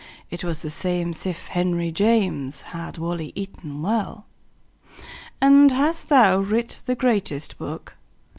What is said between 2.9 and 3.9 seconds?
wally eaton